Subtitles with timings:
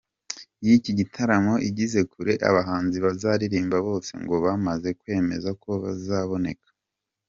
[0.65, 6.69] yiki gitaramo igeze kure, abahanzi bazaririmba bose ngo bamaze kwemeza ko bazaboneka.